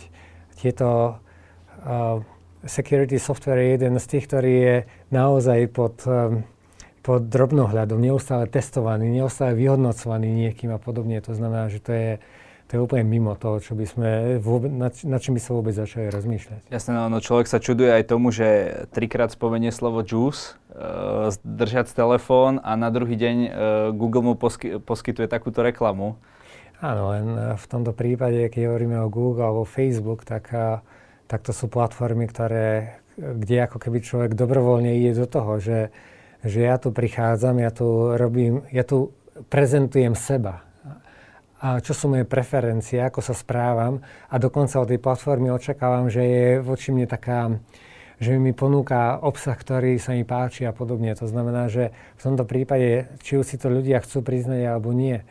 [0.62, 2.22] Tieto uh,
[2.62, 4.76] security software je jeden z tých, ktorý je
[5.10, 6.46] naozaj pod, um,
[7.02, 11.18] pod drobnohľadom, neustále testovaný, neustále vyhodnocovaný niekým a podobne.
[11.26, 12.12] To znamená, že to je
[12.72, 15.76] to je úplne mimo toho, čo by sme vôbec, nad, nad čím by sa vôbec
[15.76, 16.72] začali rozmýšľať.
[16.72, 18.48] Jasné, no, no človek sa čuduje aj tomu, že
[18.96, 23.52] trikrát spomenie slovo juice, uh, držať telefón a na druhý deň uh,
[23.92, 26.16] Google mu posky, poskytuje takúto reklamu.
[26.80, 30.80] Áno, len e, v tomto prípade, keď hovoríme o Google alebo Facebook, tak, uh,
[31.28, 35.92] tak to sú platformy, ktoré, kde ako keby človek dobrovoľne ide do toho, že,
[36.40, 39.12] že ja tu prichádzam, ja tu robím, ja tu
[39.52, 40.71] prezentujem seba
[41.62, 44.02] a čo sú moje preferencie, ako sa správam
[44.34, 47.54] a dokonca od tej platformy očakávam, že je voči mne taká,
[48.18, 51.14] že mi ponúka obsah, ktorý sa mi páči a podobne.
[51.14, 55.22] To znamená, že v tomto prípade, či už si to ľudia chcú priznať alebo nie,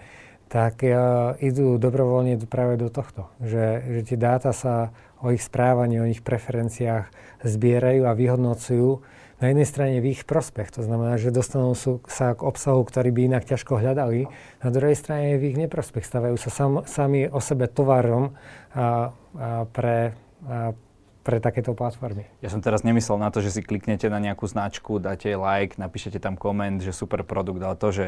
[0.51, 3.31] tak uh, idú dobrovoľne práve do tohto.
[3.43, 3.67] Že,
[3.99, 7.11] že tie dáta sa o ich správaní, o ich preferenciách
[7.43, 9.03] zbierajú a vyhodnocujú
[9.41, 11.73] na jednej strane v ich prospech, to znamená, že dostanú
[12.07, 14.29] sa k obsahu, ktorý by inak ťažko hľadali,
[14.61, 18.37] na druhej strane v ich neprospech, stavajú sa sam, sami o sebe tovarom
[18.77, 20.13] a, a pre,
[20.45, 20.77] a
[21.25, 22.29] pre takéto platformy.
[22.45, 26.21] Ja som teraz nemyslel na to, že si kliknete na nejakú značku, dáte like, napíšete
[26.21, 28.07] tam koment, že super produkt, ale to, že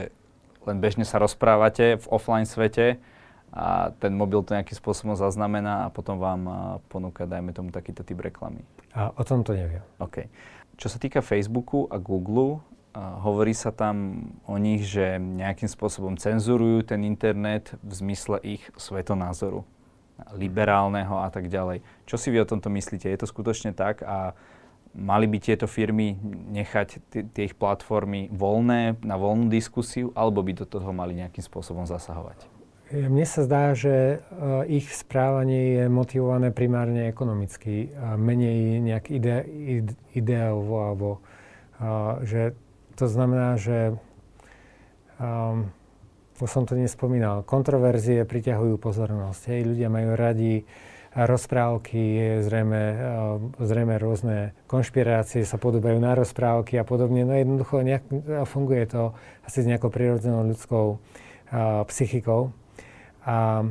[0.69, 3.01] len bežne sa rozprávate v offline svete
[3.53, 6.41] a ten mobil to nejakým spôsobom zaznamená a potom vám
[6.89, 8.65] ponúka, dajme tomu, takýto typ reklamy.
[8.97, 9.85] A o tom to neviem.
[10.01, 10.25] OK.
[10.83, 12.59] Čo sa týka Facebooku a Google,
[12.99, 19.63] hovorí sa tam o nich, že nejakým spôsobom cenzurujú ten internet v zmysle ich svetonázoru,
[20.35, 21.87] liberálneho a tak ďalej.
[22.03, 23.07] Čo si vy o tomto myslíte?
[23.07, 24.35] Je to skutočne tak a
[24.91, 26.19] mali by tieto firmy
[26.51, 26.99] nechať
[27.31, 32.52] tie ich platformy voľné na voľnú diskusiu alebo by do toho mali nejakým spôsobom zasahovať?
[32.93, 39.49] Mne sa zdá, že uh, ich správanie je motivované primárne ekonomicky a menej nejak ide,
[39.49, 41.09] ide, ideovo, alebo
[41.81, 42.53] uh, že
[42.93, 43.97] to znamená, že
[45.17, 45.73] um,
[46.37, 49.41] už som to nespomínal, kontroverzie priťahujú pozornosť.
[49.49, 50.69] Hej, ľudia majú radi
[51.17, 57.25] rozprávky, zrejme, uh, zrejme rôzne konšpirácie sa podobajú na rozprávky a podobne.
[57.25, 58.05] No jednoducho nejak,
[58.45, 59.17] funguje to
[59.49, 62.53] asi s nejakou prirodzenou ľudskou uh, psychikou.
[63.23, 63.63] A,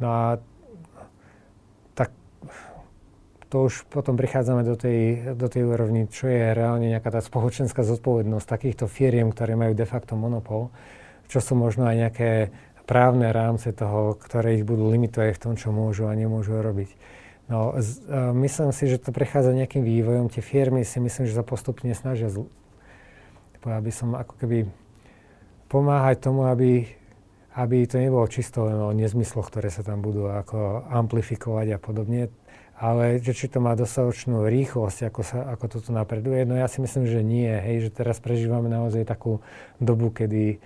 [0.00, 0.24] no a
[1.92, 2.12] tak
[3.48, 7.84] to už potom prichádzame do tej, do tej úrovni, čo je reálne nejaká tá spoločenská
[7.84, 10.72] zodpovednosť takýchto firiem, ktoré majú de facto monopol,
[11.28, 12.30] čo sú možno aj nejaké
[12.88, 16.88] právne rámce toho, ktoré ich budú limitovať v tom, čo môžu a nemôžu robiť.
[17.48, 20.32] No, z, uh, myslím si, že to prechádza nejakým vývojom.
[20.32, 22.48] Tie firmy si myslím, že sa postupne snažia, zl-
[23.64, 24.68] aby som ako keby
[25.68, 26.88] pomáhať tomu, aby
[27.58, 32.30] aby to nebolo čisto len o nezmysloch, ktoré sa tam budú ako amplifikovať a podobne,
[32.78, 36.78] ale že či to má dostatočnú rýchlosť, ako, sa, ako toto napreduje, no ja si
[36.78, 39.42] myslím, že nie, hej, že teraz prežívame naozaj takú
[39.82, 40.62] dobu, kedy,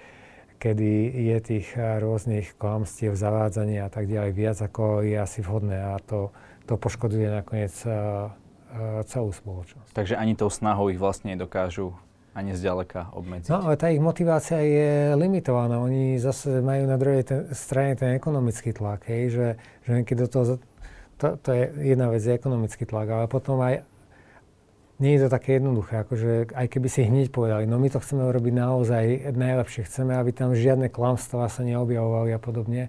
[0.60, 0.92] kedy
[1.32, 6.28] je tých rôznych klamstiev, zavádzania a tak ďalej viac, ako je asi vhodné a to,
[6.68, 9.96] to poškoduje nakoniec uh, uh, celú spoločnosť.
[9.96, 11.96] Takže ani tou snahou ich vlastne dokážu
[12.32, 13.52] ani zďaleka obmedziť.
[13.52, 15.76] No ale tá ich motivácia je limitovaná.
[15.76, 19.48] Oni zase majú na druhej ten, strane ten ekonomický tlak, hej, že,
[19.84, 20.44] že keď do toho,
[21.20, 23.84] to, to je jedna vec, je ekonomický tlak, ale potom aj
[25.02, 28.22] nie je to také jednoduché, akože aj keby si hneď povedali, no my to chceme
[28.22, 32.88] urobiť naozaj najlepšie, chceme, aby tam žiadne klamstvá sa neobjavovali a podobne.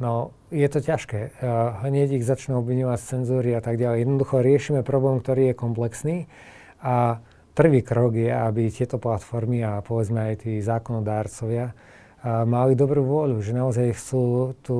[0.00, 1.44] No, je to ťažké.
[1.84, 4.08] hneď ich začnú obviňovať z cenzúry a tak ďalej.
[4.08, 6.16] Jednoducho riešime problém, ktorý je komplexný
[6.80, 7.20] a
[7.60, 11.76] prvý krok je, aby tieto platformy a povedzme aj tí zákonodárcovia
[12.24, 14.76] mali dobrú vôľu, že naozaj chcú tú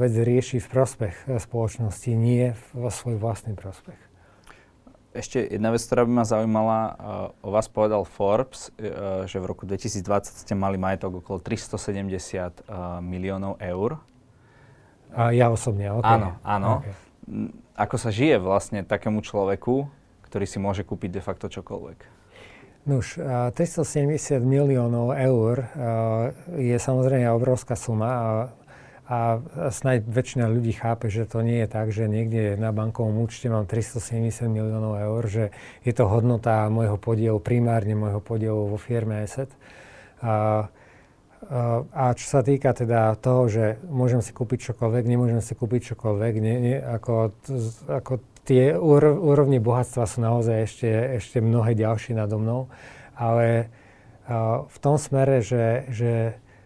[0.00, 4.00] vec riešiť v prospech spoločnosti, nie vo svoj vlastný prospech.
[5.12, 6.80] Ešte jedna vec, ktorá by ma zaujímala,
[7.44, 10.00] o vás povedal Forbes, e, že v roku 2020
[10.40, 12.64] ste mali majetok okolo 370
[13.04, 14.00] miliónov eur.
[15.12, 16.16] A ja osobne, okay.
[16.16, 16.80] Áno, áno.
[16.80, 16.96] Okay.
[17.76, 19.84] Ako sa žije vlastne takému človeku,
[20.24, 22.21] ktorý si môže kúpiť de facto čokoľvek?
[22.82, 23.14] Nuž,
[23.54, 25.70] 370 miliónov eur
[26.58, 28.26] je samozrejme obrovská suma a,
[29.06, 29.18] a
[29.70, 33.70] snáď väčšina ľudí chápe, že to nie je tak, že niekde na bankovom účte mám
[33.70, 35.44] 370 miliónov eur, že
[35.86, 39.54] je to hodnota môjho podielu, primárne môjho podielu vo firme ESET.
[40.18, 40.66] A,
[41.94, 46.34] a čo sa týka teda toho, že môžem si kúpiť čokoľvek, nemôžem si kúpiť čokoľvek,
[46.42, 47.30] nie, nie, ako,
[47.86, 50.90] ako tie úrovne bohatstva sú naozaj ešte,
[51.22, 52.66] ešte mnohé ďalšie nado mnou,
[53.14, 53.70] ale
[54.66, 56.12] v tom smere, že, že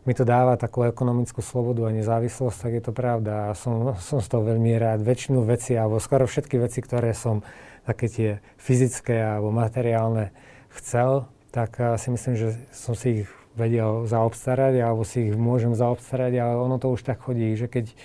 [0.06, 4.22] mi to dáva takú ekonomickú slobodu a nezávislosť, tak je to pravda a som, som
[4.22, 5.02] z toho veľmi rád.
[5.02, 7.42] Väčšinu veci, alebo skoro všetky veci, ktoré som
[7.82, 10.30] také tie fyzické alebo materiálne
[10.78, 16.32] chcel, tak si myslím, že som si ich vedel zaobstarať alebo si ich môžem zaobstarať,
[16.38, 17.96] ale ono to už tak chodí, že keď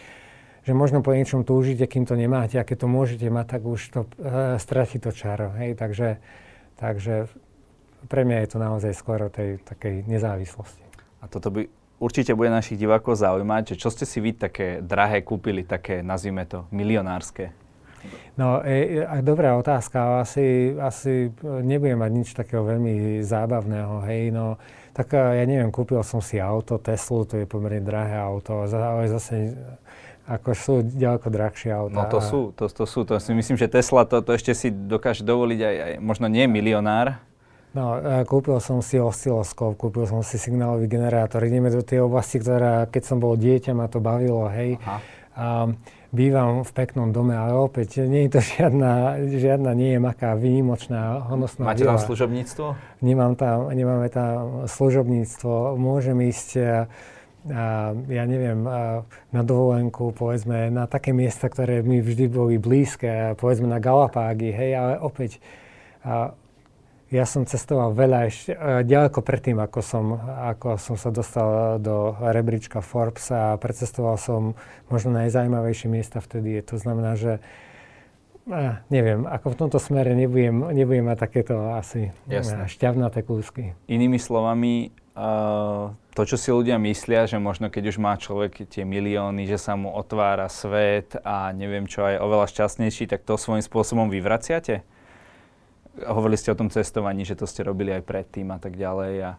[0.62, 3.82] že možno po niečom túžite, kým to nemáte a keď to môžete mať, tak už
[3.90, 5.50] to uh, stratí to čaro.
[5.58, 5.74] Hej?
[5.74, 6.22] Takže,
[6.78, 7.26] takže
[8.06, 10.86] pre mňa je to naozaj skôr o tej takej nezávislosti.
[11.22, 11.66] A toto by
[12.02, 16.46] určite bude našich divákov zaujímať, že čo ste si vy také drahé kúpili, také nazvime
[16.46, 17.54] to milionárske?
[18.34, 24.58] No, e, e, dobrá otázka, asi, asi nebudem mať nič takého veľmi zábavného, hej, no,
[24.90, 29.54] tak ja neviem, kúpil som si auto, Teslu, to je pomerne drahé auto, ale zase
[30.32, 31.96] ako sú ďaleko drahšie autá.
[31.96, 33.04] No to sú, to, to sú.
[33.04, 36.48] To si myslím, že Tesla to, to ešte si dokáže dovoliť aj, aj možno nie
[36.48, 37.20] milionár.
[37.72, 41.44] No, e, kúpil som si osciloskop, kúpil som si signálový generátor.
[41.44, 44.76] Ideme do tej oblasti, ktorá, keď som bol dieťa, ma to bavilo, hej.
[44.84, 45.00] Aha.
[45.32, 45.46] A,
[46.12, 51.24] bývam v peknom dome, ale opäť nie je to žiadna, žiadna nie je maká výnimočná
[51.32, 52.76] honosná Máte tam služobníctvo?
[53.00, 55.80] Nemám tam, nemáme tam služobníctvo.
[55.80, 56.92] Môžem ísť a,
[58.08, 58.62] ja neviem,
[59.34, 64.72] na dovolenku, povedzme, na také miesta, ktoré mi vždy boli blízke, povedzme na Galapágy, hej,
[64.78, 65.42] ale opäť
[67.12, 70.16] ja som cestoval veľa ešte a, ďaleko predtým, ako som,
[70.48, 74.56] ako som sa dostal do rebríčka Forbes a precestoval som
[74.88, 76.64] možno najzajímavejšie miesta vtedy.
[76.72, 77.44] To znamená, že
[78.48, 82.72] a, neviem, ako v tomto smere nebudem, nebudem mať takéto asi Jasne.
[82.72, 83.76] šťavnaté kúsky.
[83.92, 89.44] Inými slovami, to, čo si ľudia myslia, že možno keď už má človek tie milióny,
[89.44, 94.08] že sa mu otvára svet a neviem čo aj oveľa šťastnejší, tak to svojím spôsobom
[94.08, 94.88] vyvraciate?
[96.08, 99.14] Hovorili ste o tom cestovaní, že to ste robili aj predtým a tak ďalej.
[99.28, 99.32] A...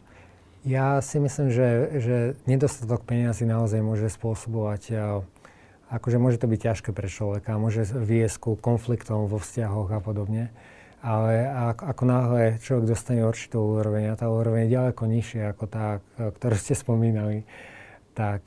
[0.68, 1.68] Ja si myslím, že,
[2.04, 4.92] že nedostatok peniazy naozaj môže spôsobovať,
[5.88, 10.52] akože môže to byť ťažké pre človeka, môže viesť ku konfliktom vo vzťahoch a podobne.
[11.02, 11.50] Ale
[11.82, 16.54] ako, náhle človek dostane určitú úroveň a tá úroveň je ďaleko nižšia ako tá, ktorú
[16.54, 17.42] ste spomínali,
[18.14, 18.46] tak,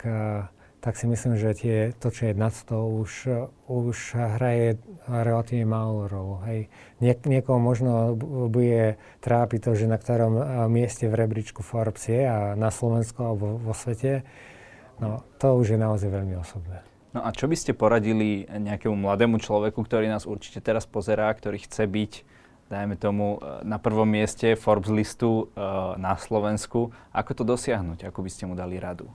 [0.80, 3.28] tak si myslím, že tie, to, čo je nad to, už,
[3.68, 6.40] už hraje relatívne malú rolu.
[6.48, 6.72] Hej.
[7.04, 8.16] Nie, niekoho možno
[8.48, 10.40] bude trápiť to, že na ktorom
[10.72, 14.24] mieste v rebríčku Forbes je a na Slovensku alebo vo svete,
[14.96, 16.80] no to už je naozaj veľmi osobné.
[17.12, 21.60] No a čo by ste poradili nejakému mladému človeku, ktorý nás určite teraz pozerá, ktorý
[21.60, 22.12] chce byť
[22.66, 25.62] dajme tomu, e, na prvom mieste Forbes listu e,
[25.98, 26.90] na Slovensku.
[27.14, 28.10] Ako to dosiahnuť?
[28.10, 29.06] Ako by ste mu dali radu?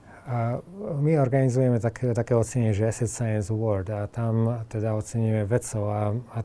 [1.02, 6.14] My organizujeme také, také ocenenie, že Asset Science Award a tam teda oceníme vedcov a,
[6.14, 6.40] a,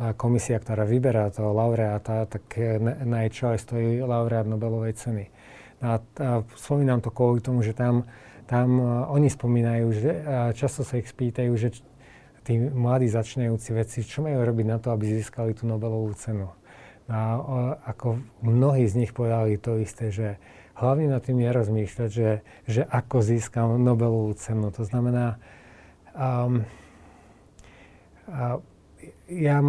[0.00, 2.48] a komisia, ktorá vyberá toho laureáta, tak
[2.80, 5.28] na jej čele stojí laureát Nobelovej ceny.
[5.84, 8.08] A, a spomínam to kvôli tomu, že tam,
[8.48, 10.10] tam uh, oni spomínajú, že
[10.56, 11.84] často sa ich spýtajú, že
[12.48, 16.48] tí mladí začínajúci veci, čo majú robiť na to, aby získali tú Nobelovú cenu.
[17.04, 17.22] No a
[17.84, 20.40] ako mnohí z nich povedali to isté, že
[20.80, 24.72] hlavne nad tým nerozmýšľať, že, že ako získam Nobelovú cenu.
[24.72, 25.36] To znamená,
[26.16, 26.64] um,
[28.32, 28.64] uh,
[29.28, 29.60] ja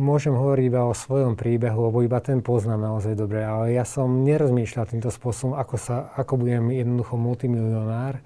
[0.00, 4.24] môžem hovoriť iba o svojom príbehu, lebo iba ten poznám naozaj dobre, ale ja som
[4.24, 8.24] nerozmýšľal týmto spôsobom, ako, sa, ako budem jednoducho multimilionár,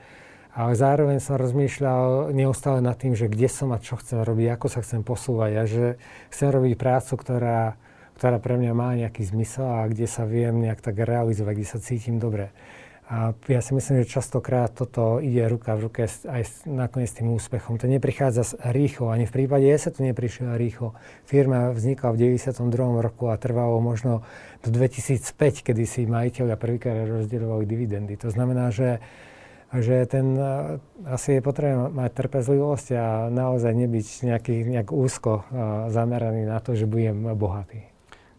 [0.50, 4.66] ale zároveň som rozmýšľal neustále nad tým, že kde som a čo chcem robiť, ako
[4.66, 5.84] sa chcem posúvať a že
[6.34, 7.78] chcem robiť prácu, ktorá,
[8.18, 11.78] ktorá pre mňa má nejaký zmysel a kde sa viem nejak tak realizovať, kde sa
[11.78, 12.50] cítim dobre.
[13.10, 17.34] A ja si myslím, že častokrát toto ide ruka v ruke aj nakoniec s tým
[17.34, 17.74] úspechom.
[17.82, 20.94] To neprichádza rýchlo, ani v prípade ESE to neprišlo rýchlo.
[21.26, 22.70] Firma vznikla v 92.
[23.02, 24.22] roku a trvalo možno
[24.62, 25.26] do 2005,
[25.66, 28.14] kedy si majiteľia prvýkrát rozdielovali dividendy.
[28.22, 29.02] To znamená, že
[29.70, 30.34] že ten,
[31.06, 35.46] asi je potrebné mať trpezlivosť a naozaj nebyť nejaký, nejak úzko
[35.94, 37.90] zameraný na to, že budem bohatý.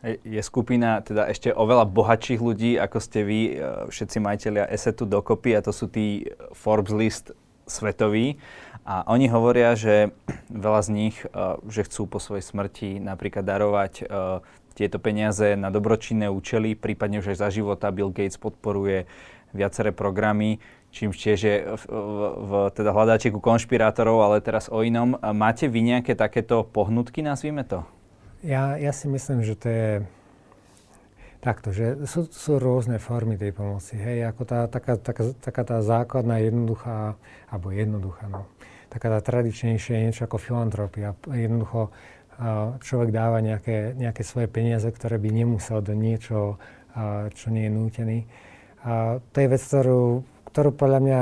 [0.01, 3.53] Je skupina teda ešte oveľa bohatších ľudí, ako ste vy, e,
[3.93, 6.25] všetci majiteľia Esetu dokopy a to sú tí
[6.57, 7.37] Forbes list
[7.69, 8.41] svetový.
[8.81, 10.09] A oni hovoria, že
[10.49, 11.29] veľa z nich, e,
[11.69, 14.03] že chcú po svojej smrti napríklad darovať e,
[14.73, 19.05] tieto peniaze na dobročinné účely, prípadne už aj za života Bill Gates podporuje
[19.51, 20.59] viaceré programy,
[20.91, 21.83] čím tiež je v,
[22.35, 25.15] v, teda hľadáčiku konšpirátorov, ale teraz o inom.
[25.19, 27.87] Máte vy nejaké takéto pohnutky, nazvime to?
[28.43, 29.89] Ja, ja si myslím, že to je
[31.41, 33.97] takto, že sú, sú rôzne formy tej pomoci.
[33.97, 37.17] Hej, ako tá, taká, taká, taká tá základná, jednoduchá,
[37.49, 38.45] alebo jednoduchá, no,
[38.93, 41.17] taká tá tradičnejšia niečo ako filantropia.
[41.29, 41.89] Jednoducho
[42.81, 46.57] človek dáva nejaké, nejaké svoje peniaze, ktoré by nemusel do niečo,
[47.37, 48.17] čo nie je nútený.
[48.81, 51.21] A to je vec, ktorú, ktorú podľa mňa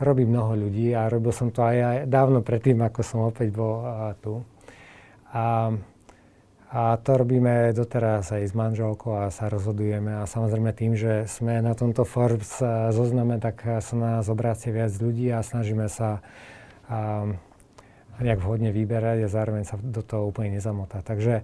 [0.00, 3.84] robí mnoho ľudí a robil som to aj, aj dávno predtým, ako som opäť bol
[4.24, 4.42] tu.
[5.30, 5.70] A,
[6.74, 10.18] a to robíme doteraz aj s manželkou a sa rozhodujeme.
[10.18, 12.58] A samozrejme tým, že sme na tomto Forbes
[12.90, 16.24] zozname, tak sa nás obrácia viac ľudí a snažíme sa
[16.88, 17.30] a,
[18.22, 21.02] nejak vhodne vyberať a zároveň sa do toho úplne nezamotať.
[21.02, 21.34] Takže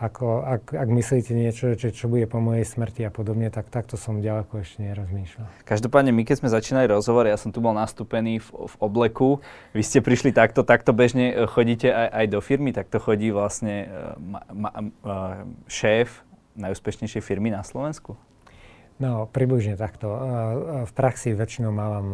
[0.00, 4.00] ako, ak, ak myslíte niečo, čo, čo bude po mojej smrti a podobne, tak takto
[4.00, 5.44] som ďaleko ešte nerozmýšľal.
[5.68, 9.44] Každopádne, my keď sme začínali rozhovor, ja som tu bol nastúpený v, v obleku,
[9.76, 13.76] vy ste prišli takto, takto bežne e, chodíte aj, aj do firmy, takto chodí vlastne
[13.84, 16.24] e, ma, ma, ma, e, šéf
[16.56, 18.16] najúspešnejšej firmy na Slovensku?
[19.00, 20.12] No, približne takto.
[20.84, 22.08] V praxi väčšinou mávam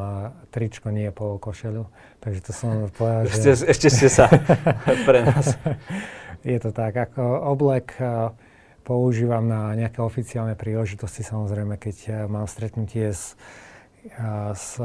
[0.54, 1.82] tričko, nie polokošelu,
[2.22, 3.34] takže to som povedal, že...
[3.34, 4.30] Ešte, ešte ste sa
[5.08, 5.58] pre nás
[6.46, 7.98] je to tak, ako oblek
[8.86, 13.34] používam na nejaké oficiálne príležitosti, samozrejme, keď eh, mám stretnutie s,
[14.54, 14.78] s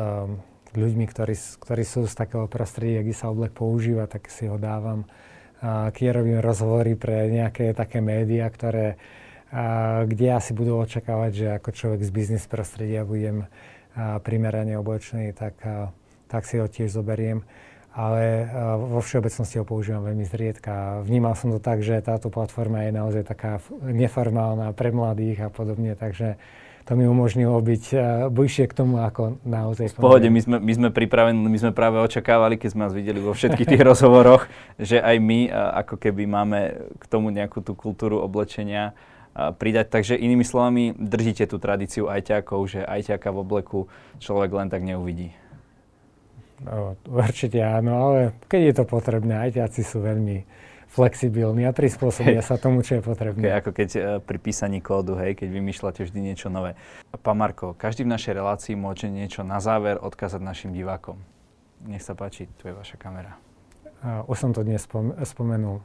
[0.73, 5.05] ľuďmi, ktorí, ktorí sú z takého prostredia, kde sa oblek používa, tak si ho dávam.
[5.61, 8.97] Keď robím rozhovory pre nejaké také médiá, ktoré,
[10.07, 13.45] kde asi budú očakávať, že ako človek z biznis prostredia budem
[14.23, 15.59] primerane oblečený, tak,
[16.31, 17.43] tak si ho tiež zoberiem
[17.91, 18.47] ale
[18.79, 21.03] vo všeobecnosti ho používam veľmi zriedka.
[21.03, 25.99] Vnímal som to tak, že táto platforma je naozaj taká neformálna pre mladých a podobne,
[25.99, 26.39] takže
[26.87, 27.83] to mi umožnilo byť
[28.31, 29.91] bližšie k tomu, ako naozaj...
[29.91, 33.19] V pohode, my sme, my sme pripravení, my sme práve očakávali, keď sme vás videli
[33.19, 34.47] vo všetkých tých rozhovoroch,
[34.79, 35.51] že aj my
[35.83, 36.59] ako keby máme
[36.95, 38.95] k tomu nejakú tú kultúru oblečenia
[39.33, 39.87] pridať.
[39.87, 43.79] Takže inými slovami, držíte tú tradíciu ajťákov, že ajťáka v obleku
[44.19, 45.31] človek len tak neuvidí.
[46.61, 50.45] No, určite áno, ale keď je to potrebné, aj ťaci sú veľmi
[50.91, 53.41] flexibilní a prispôsobia sa tomu, čo je potrebné.
[53.41, 56.77] Okay, ako keď uh, pri písaní kódu, hej, keď vymýšľate vždy niečo nové.
[57.23, 61.17] Pán Marko, každý v našej relácii môže niečo na záver odkázať našim divákom.
[61.81, 63.39] Nech sa páči, tu je vaša kamera.
[64.05, 65.81] Uh, už som to dnes spom- spomenul.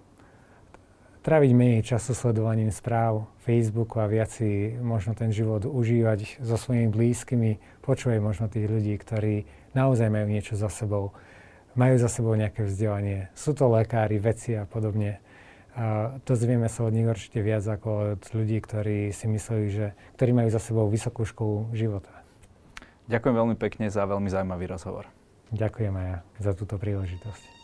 [1.26, 6.86] Tráviť menej času sledovaním správ Facebooku a viac si možno ten život užívať so svojimi
[6.86, 9.42] blízkymi, počúvaj možno tých ľudí, ktorí
[9.74, 11.18] naozaj majú niečo za sebou,
[11.74, 13.26] majú za sebou nejaké vzdelanie.
[13.34, 15.18] Sú to lekári, veci a podobne.
[15.74, 20.30] A dozvieme sa od nich určite viac ako od ľudí, ktorí si mysleli, že, ktorí
[20.30, 22.14] majú za sebou vysokú školu života.
[23.10, 25.10] Ďakujem veľmi pekne za veľmi zaujímavý rozhovor.
[25.50, 27.55] Ďakujem aj ja za túto príležitosť.